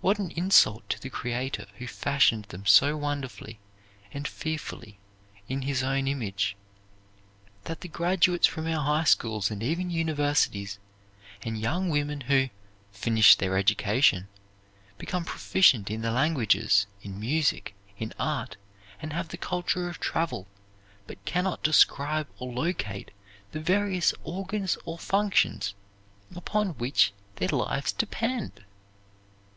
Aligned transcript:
What 0.00 0.20
an 0.20 0.30
insult 0.30 0.88
to 0.90 1.00
the 1.02 1.10
Creator 1.10 1.66
who 1.78 1.88
fashioned 1.88 2.44
them 2.44 2.64
so 2.64 2.96
wonderfully 2.96 3.58
and 4.12 4.28
fearfully 4.28 5.00
in 5.48 5.62
His 5.62 5.82
own 5.82 6.06
image, 6.06 6.54
that 7.64 7.80
the 7.80 7.88
graduates 7.88 8.46
from 8.46 8.68
our 8.68 8.84
high 8.84 9.02
schools 9.02 9.50
and 9.50 9.60
even 9.60 9.90
universities, 9.90 10.78
and 11.42 11.58
young 11.58 11.88
women 11.90 12.20
who 12.20 12.50
"finish 12.92 13.34
their 13.34 13.58
education," 13.58 14.28
become 14.96 15.24
proficient 15.24 15.90
in 15.90 16.02
the 16.02 16.12
languages, 16.12 16.86
in 17.02 17.18
music, 17.18 17.74
in 17.98 18.14
art, 18.20 18.56
and 19.02 19.12
have 19.12 19.30
the 19.30 19.36
culture 19.36 19.88
of 19.88 19.98
travel, 19.98 20.46
but 21.08 21.22
can 21.24 21.42
not 21.42 21.64
describe 21.64 22.28
or 22.38 22.52
locate 22.52 23.10
the 23.50 23.58
various 23.60 24.14
organs 24.22 24.78
or 24.84 24.96
functions 25.00 25.74
upon 26.36 26.68
which 26.78 27.12
their 27.36 27.48
lives 27.48 27.90
depend! 27.90 28.62